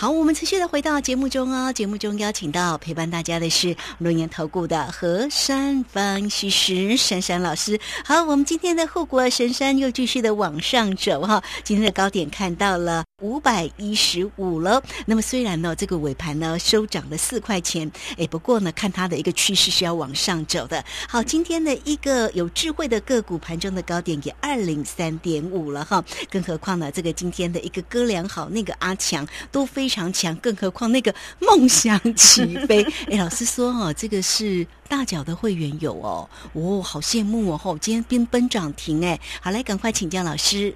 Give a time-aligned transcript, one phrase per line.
[0.00, 1.70] 好，我们持续的回到节目中哦。
[1.70, 7.78] 节目中邀请到陪伴大家的是龙岩投顾的何山方西施珊珊老师。
[8.02, 11.44] 好，我们今天的护国神山又继续的往上走哈。
[11.64, 14.82] 今天的高点看到了五百一十五了。
[15.04, 20.82] 那么虽然呢，这个尾盘呢收涨了四块钱，哎，不过呢，看它的一个趋势是要往上走的。
[21.06, 26.02] 好，今天的一个有智慧的个股盘中的高点也二零三点五了哈。
[26.30, 29.90] 更何况呢，这个今天的一个哥良好，那个阿强都非。
[29.90, 32.80] 常强，更何况那个梦想起飞。
[33.10, 37.76] 哎，老师说哦，这个是大脚的会员有哦，哦，好羡慕哦！
[37.80, 40.72] 今天边奔涨停哎，好来，赶快请教老师。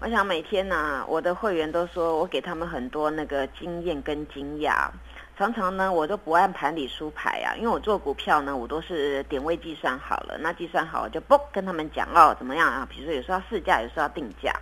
[0.00, 4.88] 我想每天呢，我的会员都说我给他们很多那个经验跟惊讶，
[5.36, 12.86] 常常呢我都不按盘里输牌啊，因为我做股票呢，我都是点位计算好了，那计算好我就不跟他们讲哦，怎么样啊？
[12.88, 14.52] 比如说有时候要试价，有时候要定价。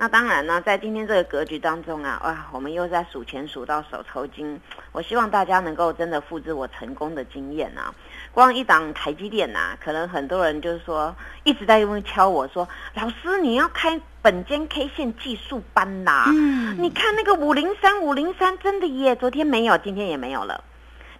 [0.00, 4.58] 那当然呢，在今天这个格局当中啊，哇，我们又在数钱数到手抽筋。
[4.92, 7.92] 我希望大家能够真的复制我成功的经验啊！
[8.32, 16.24] 光一档台积电呐，可能很多人就是说一直在用敲我说，老师你要开本间 K 线技术班呐？
[16.28, 20.64] 嗯，你看那个五零三五零三真的耶，昨天没有，今天也没有了。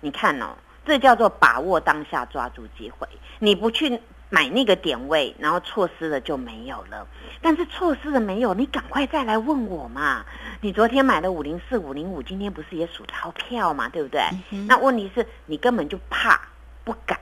[0.01, 0.57] 你看哦，
[0.87, 3.07] 这叫做把握当下，抓住机会。
[3.41, 4.01] 你不去。
[4.31, 7.07] 买那个点位，然后错失了就没有了。
[7.43, 10.25] 但是错失了没有，你赶快再来问我嘛。
[10.61, 13.89] 你昨天买了五零四、五零五，今天不是也数钞票嘛？
[13.89, 14.23] 对不对？
[14.67, 16.41] 那问题是你根本就怕
[16.85, 17.19] 不敢，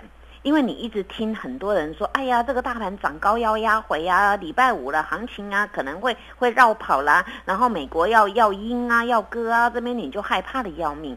[0.48, 11.14] 因为你一直听很多人说：“哎呀，这个大盘涨高要压回啊，礼拜五了行情啊，可能会会绕跑啦。”然后美国要要阴啊，要割啊，这边你就害怕的要命。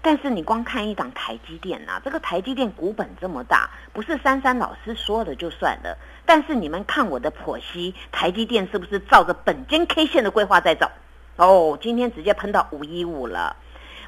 [0.00, 5.96] 但是你光看一档台积电呐，这个台积电股本这么大，不是珊珊老师说的就算了。
[6.26, 10.90] 但是你们看我的剖析，台积电是不是照着本间 K 线的规划在走？
[11.36, 13.54] 哦，今天直接喷到五一五了。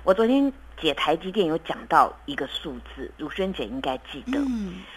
[0.02, 4.38] 我昨天解台积电有讲到一个数字，如萱姐应该记得。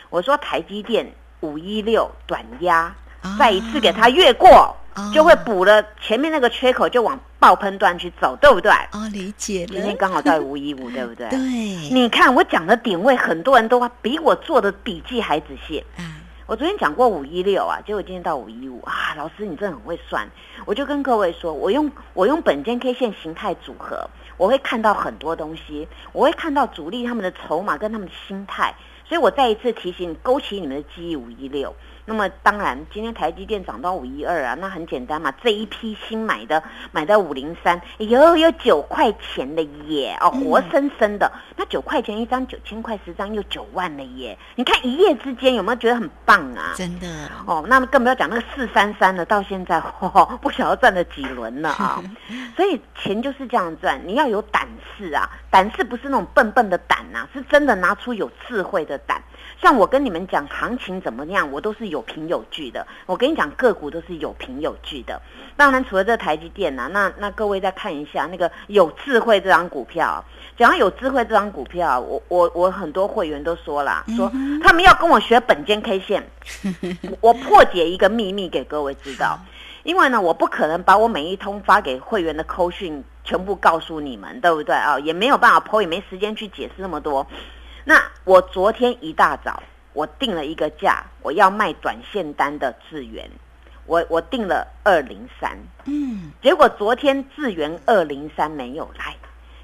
[0.09, 1.11] 我说台积电
[1.42, 2.96] 五一六短压，
[3.38, 4.75] 再一次给它越过。
[5.13, 8.72] 就会补了前面那个缺口，就往爆喷段去走，对不对？
[8.94, 9.63] 哦，理解。
[9.68, 11.29] 今天刚好在五一五，对不对？
[11.29, 11.38] 对。
[11.38, 15.85] 你看我讲的点位，很多人都比我做的笔记还仔细。
[16.00, 16.16] 嗯。
[16.47, 20.28] 我昨天讲过五一六啊，结果今天到五一五啊，老师你真的很会算。
[20.66, 31.75] 我就跟各位说，我用我用本间 K 线形态组合，我会看到很多东西，我会看到主力他们的筹码跟他们的心态，所以我再一次提醒，勾起你们的记忆，五一六。
[32.09, 36.63] 那么当然，今天台积电涨到五一二啊，那很简单嘛，这一批新买的
[36.94, 44.38] 买在五零三，有有九块钱的耶哦，活生生的，那九块钱一张，九千块十张，又九万了耶！
[44.56, 46.73] 你看一夜之间有没有觉得很棒啊？
[46.78, 47.07] 真的
[47.45, 49.78] 哦，那么更不要讲那个四三三了，到现在
[50.41, 52.01] 不晓得赚了几轮了啊！
[52.56, 59.22] 所以钱就是这样赚，你要有胆识啊，胆识不是那种笨笨的胆呐，是真的拿出有智慧的胆。
[59.59, 62.85] 像我跟你们讲行情怎么样，我都是有凭有据的。
[63.06, 65.22] 我跟你讲个股都是有凭有据的。
[65.56, 70.24] 当然，除了这台积电呐，那那各位再看一下那个有智慧这张股票。
[70.57, 74.31] 讲到有智慧这张股票，我我我很多会员都说了，说
[74.63, 76.28] 他们要跟我学本间 K 线。
[77.22, 79.40] 我破解一个秘密给各位知道，
[79.84, 84.97] 因为呢，我不可能把我每一通发给会员的扣讯全部告诉你们，对不对啊？
[85.00, 87.25] 也没有办法破，也没时间去解释那么多。
[87.84, 89.62] 那我昨天一大早，
[89.97, 93.28] 我定了一个价，我要卖短线单的智源，
[93.88, 99.16] 我我定了二零三，嗯，结果昨天智源二零三没有来，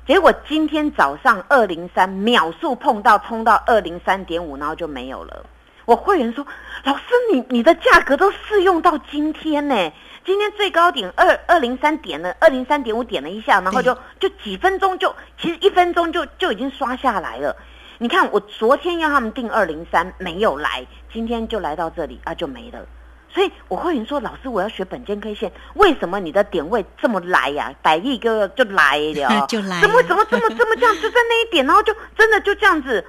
[0.07, 5.45] 结果今天早上二零三秒速碰到冲到二零三点五，然后就没有了。
[5.85, 6.43] 我会员说，
[6.83, 9.91] 老师你你的价格都适用到今天呢，
[10.25, 17.55] 今天最高点二二零三点了，二零三点五点了一下，然后就就几分钟就其实一分钟就就已经刷下来了。
[18.03, 22.85] 你看，我昨天要他们定二零三没有来，今天就来到这里啊，就没了。
[23.29, 27.73] 所以我会员说，老师，我要学本间 K 线，为什么你的点位这么来呀？
[27.81, 33.01] 百亿哥就来了， 就来，怎么怎么这么这么这样，就在那一点，然后就真的就这样子。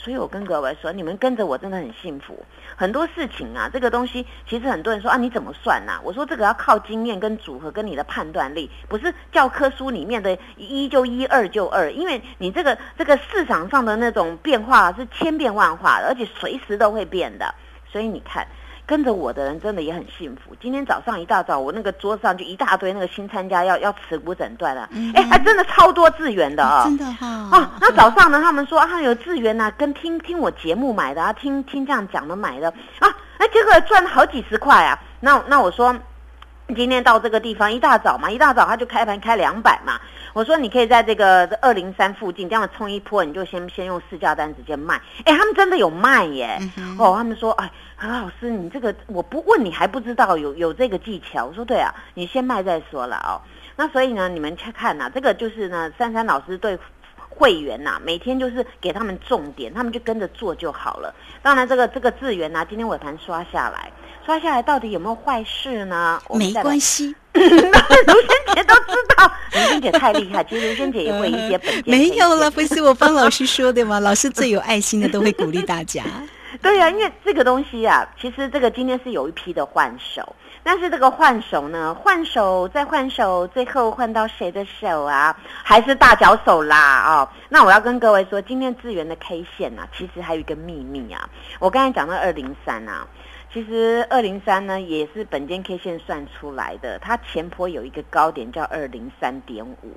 [0.00, 2.38] 所以我跟各位说，你们跟着我真的很幸福。
[2.76, 5.98] 很多事情啊，这个东西其实很多人说啊，你怎么算呐？
[6.04, 17.52] 我说这个要靠经验跟组合跟你的判断力，不是教科书里面的一就一，二就二，因为你这个这个市场上的那种变化是千变万化的，而且随时都会变的，
[17.90, 18.46] 所以你看。
[18.88, 20.56] 跟着我的人真的也很幸福。
[20.58, 26.84] 今天早上一大早，我那个桌上就一大堆那个新参加要要持股诊断的，哎，还真的超多资源的啊！
[26.84, 27.76] 真的哈啊！
[27.82, 34.98] 那早上呢，他们说啊有资源呐，跟听听我节目买的啊，听听这样讲的买的啊，哎，结果赚了好几十块啊！
[35.20, 35.94] 那那我说，
[36.74, 40.00] 今天到这个地方一大早嘛，一大早他就开盘开两百嘛。
[40.38, 44.94] 我说你可以在这个二零三附近这样冲一波，你就先先用市价单直接卖。
[45.24, 46.56] 哎，他们真的有卖耶！
[46.96, 51.46] 哦，他们说，哎，何老师，你这个我不问你还不知道有有这个技巧。
[51.46, 53.42] 我说对啊，你先卖再说了哦。
[53.74, 56.78] 那所以呢，你们去看呐，这个就是呢，珊珊老师对。
[57.30, 61.14] 会员呐，每天就是给他们重点，他们就跟着做就好了。
[61.40, 63.92] 当然，这个这个资源呐，今天尾盘刷下来，
[64.26, 66.20] 刷下来到底有没有坏事呢？
[66.30, 67.14] 没关系，
[68.06, 71.74] 卢萱姐都知道，卢萱姐太厉害，其实卢萱姐也会一些本。
[71.86, 73.98] 没有了，不是我帮老师说的吗？
[74.00, 76.02] 老师最有爱心的都会鼓励大家。
[76.62, 80.34] 对呀，因为这个东西啊，其实这个今天是有一批的换手。
[80.64, 85.34] 但是这个换手呢，换手再换手，最后换到谁的手啊？
[85.62, 87.28] 还是大脚手啦哦。
[87.48, 91.28] 那我要跟各位说，今天资源的 K 线啊，其实还有一个秘密啊。
[91.58, 93.06] 我刚才讲到二零三啊，
[93.52, 99.96] 其实二零三呢也是本间 K 线算出来的，它前坡有一个高点叫二零三点五。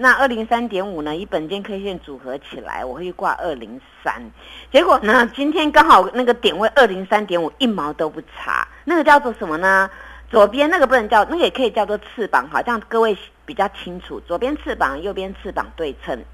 [0.00, 1.16] 那二零三点五呢？
[1.16, 4.22] 以本间 K 线组合起来，我会挂二零三。
[4.70, 8.66] 结果呢，今天刚好那个点位二零三点五，一毛都不差。
[8.84, 9.90] 那个叫做什么呢？
[10.30, 14.20] 左边那个不能叫，那个也可以叫做翅膀，好像各位比较清楚。
[14.20, 16.24] 左边翅膀，右边翅膀对称，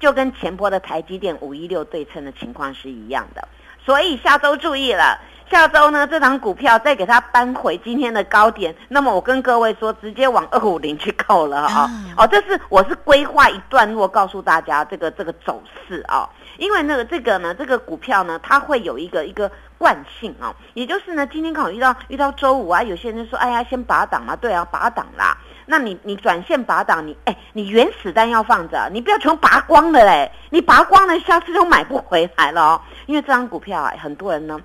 [0.00, 3.46] 就跟前坡的台积电五一六对称的情况是一样的。
[3.84, 5.20] 所以下周注意了。
[5.52, 11.90] 下周呢，这档股票再给它搬回今天的高点，那么我跟各位说，直接往二五零去扣了啊！
[12.16, 16.26] 哦，这是我是规划一段落告诉大家这个这个走势啊，
[16.56, 34.58] 因为那个这个呢，这个股票呢，它会有一个一个惯性啊，也就是呢，今天刚好遇到遇到周五啊，有些人说，哎呀，先拔档嘛，对啊，拔档啦，那你你转线拔档，你哎，你原始单要放着，你不要全拔光了嘞，你拔光了，下次就买不回来了哦，因为这张股票啊，很多人呢。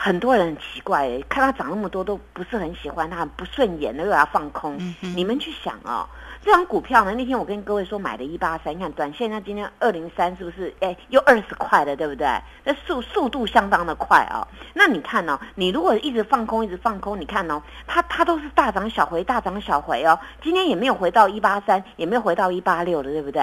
[0.00, 4.78] 很多人很奇怪，看他涨那么多都不是很喜欢，他很不顺眼的又要放空。
[5.00, 6.06] 你们去想哦，
[6.40, 7.12] 这张股票呢？
[7.14, 10.72] 那天我跟各位说买的一八三，你看短线，它今天二零三是不是？
[10.78, 12.28] 哎，又二十块了，对不对？
[12.62, 14.46] 那速速度相当的快哦。
[14.72, 20.16] 那你看哦，你如果一直放空，一直放空，你看哦，它它都是大涨小回，大涨小回哦。
[20.40, 23.42] 今天也没有回到一八三，也没有回到一八六的，对不对？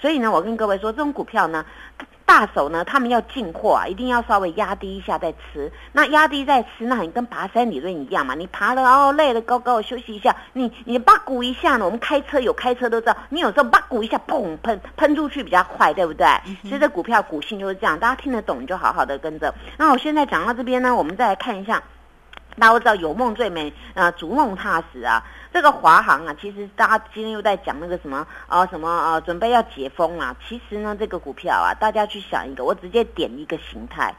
[0.00, 1.66] 所以呢，我跟各位说，这种股票呢。
[2.26, 5.72] 大手呢，他们要进货啊，一定要稍微压低一下再吃。
[5.92, 8.34] 那压低再吃，那你跟爬山理论一样嘛？
[8.34, 10.34] 你爬了哦，累了，高高休息一下。
[10.52, 11.84] 你你八股一下呢？
[11.84, 16.26] 我们开车有开车都知道，你有时候八股一下，砰喷喷出去比较快，对不对？
[16.68, 19.54] 所以这股票股性就是这样，大家听得懂你就好好的跟着。
[19.78, 21.82] 那我现在讲到这边呢，我们再来看一下。
[22.58, 25.22] 大家都知道有梦最美，啊，逐梦踏实啊。
[25.52, 30.34] 这个华航啊，其实大家今天又在讲那个什么啊，什么啊，准备要解封啊。
[30.46, 34.14] 其实呢，这个股票啊，大家去想一个，我直接点一个形态。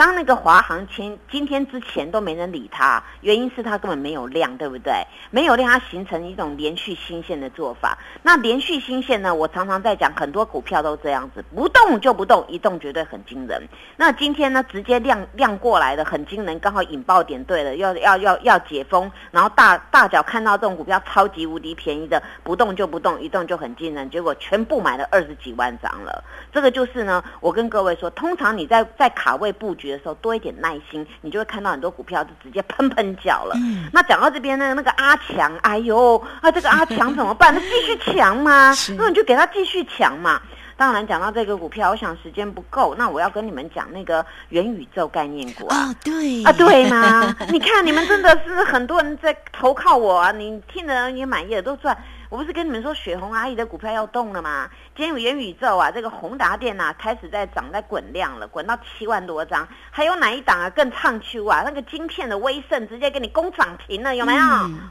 [0.00, 4.94] 当那个华航前今天之前都没人理它，原因是它根本没有量，对不对？
[5.30, 7.98] 没有量，它形成一种连续新线的做法。
[8.22, 9.34] 那连续新线呢？
[9.34, 13.62] 我常常在讲，很多股票都这样子，不动就不动，一动绝对很惊人。
[13.98, 26.24] 那今天呢，直接量量过来的很惊人，刚好引爆点对了，要要要要解封，然后大大脚看到这种股票超级无敌便宜的，不动就不动，一动就很惊人，结果全部买了二十几万张了。
[26.50, 29.89] 这个就是呢，我跟各位说，通常你在在卡位布局。
[29.90, 33.54] 的时候多一点耐心，你就会看到很多股票就直接喷喷脚了。
[33.92, 37.54] 那讲到这边呢，那个阿强，哎呦，啊这个阿强怎么办？
[37.54, 38.72] 那继续强吗？
[38.96, 40.40] 那你就给他继续强嘛。
[40.76, 47.36] 当然讲到这个股票，我想时间不够，那我要跟你们讲那个元宇宙概念股啊，对啊，对吗？
[47.52, 51.94] 你看你们真的是很多人在投靠我啊，你听的人也满意，都赚。
[52.30, 54.70] 我不是跟你们说雪红阿姨的股票要动了吗？
[54.94, 59.66] 今天元宇宙啊，这个宏达电呐开始在涨，在滚量了，滚到七万多张。
[59.90, 61.62] 还有哪一档啊更畅秋啊？
[61.64, 64.40] 那个晶片的威盛直接给你攻涨停了，有没有？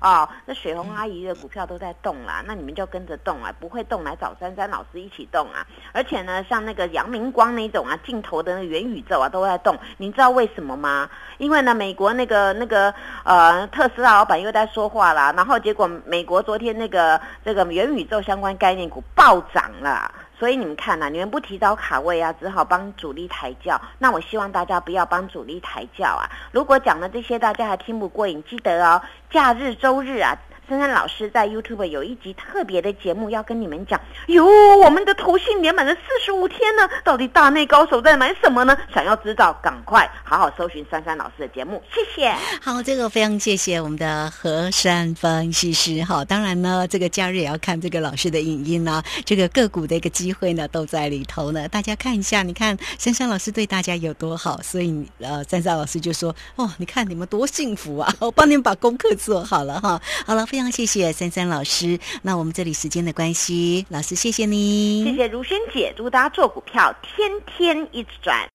[0.01, 5.65] 哦，那雪红阿姨的股票都在动啦，那你们就跟着动啊，不会动来找珊珊老师一起动啊。
[5.93, 9.79] 而且呢，像那个阳明光那种啊，镜头的元宇宙啊都在动。
[9.95, 11.09] 你知道为什么吗？
[11.37, 12.93] 因为呢，美国那个那个
[13.23, 17.17] 呃特斯拉老板又在说话啦，然后结果美国昨天那个。
[17.43, 23.79] 这个元宇宙相关概念股暴涨了，所以你们看呐，你们不提早卡位啊，只好帮主力抬轿。
[23.97, 26.29] 那我希望大家不要帮主力抬轿啊。
[26.51, 30.37] 如果讲了这些大家还听不过瘾，记得哦，假日周日啊。
[30.69, 34.45] 珊珊老师在 YouTube 有一集特别的节目要跟你们讲，哟，
[34.77, 38.77] 我们的投信连满了四十五天呢，到底大内高手在买什么呢？
[38.93, 42.31] 想要知道，赶快好好搜寻珊珊老师的节目，谢谢。
[42.61, 46.03] 好，这个非常谢谢我们的何山分析师。
[46.03, 59.99] 好，当然呢，这个假日也要看这个老师的影音呢，这个个股的一个机会呢都在里头呢，大家看一下，你看珊珊老师对大家有多好，所以呃，珊珊老师就说，哦，你看你们多幸福啊，我帮你们把功课做好了哈。
[60.27, 60.58] 好了，非。
[60.59, 61.97] 非常谢谢珊珊老师。
[62.21, 68.45] 那我们这里时间的关系，老师谢谢你，谢谢如萱姐，祝大家做股票天天一直赚。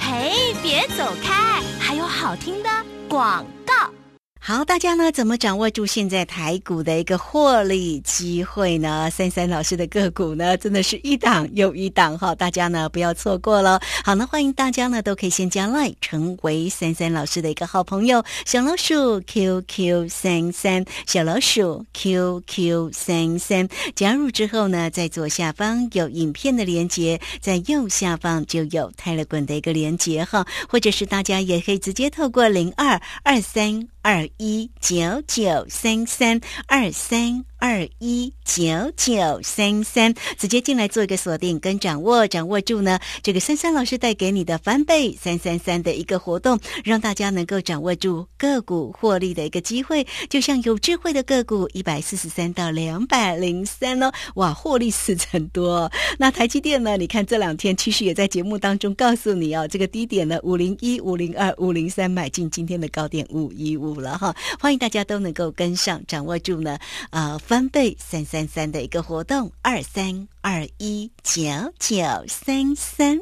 [0.00, 2.70] 嘿，别走开，还有好听的
[3.10, 3.57] 广告。
[4.48, 9.10] 好，大家呢怎么掌握住现在台股的一个获利机会呢？
[9.10, 13.78] 三三老师的个股呢，真的是一档又一档哈，大家呢不要错过了。
[14.02, 33.86] 好呢，欢迎大家呢都可以先加 line 成为三三老师的一个好朋友，小老鼠 QQ 三三，小老鼠 QQ 三三，加入之后呢，在左下方有影片的连接，在右下方就有泰勒滚的一个连接哈，或者是大家也可以直接透过零二二三。
[34.10, 38.64] 二一九九三三二三二一九
[38.96, 50.06] 九三三，直接进来做一个锁定跟掌握，掌握住呢这个三三老师带给你的翻倍三三三的一个活动，让大家能够掌握住个股获利的一个机会。
[50.30, 55.90] 就像有智慧的个股一百四十三到两百零三哦，哇，获利四成多。
[56.18, 56.96] 那台积电呢？
[56.96, 63.98] 你看这两天其实也在节目当中告诉你哦，这个低点呢五零一、五零二、五零三买进今天的高点五一五。
[63.98, 66.78] 了哈，欢迎大家都能够跟上，掌握住呢，
[67.10, 71.42] 呃，翻倍三三三的一个活动，二三二一九
[71.78, 71.96] 九
[72.28, 73.18] 三三。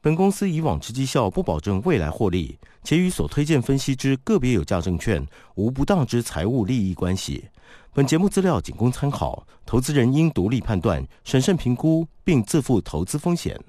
[0.00, 5.22] 本公司以往之绩效不保证未来获利，且与所推荐分析之个别有价证券
[5.56, 7.44] 无不当之财务利益关系。
[7.92, 13.60] 本节目资料仅供参考，投资人应独立判断、审慎评估，并自负投资风险。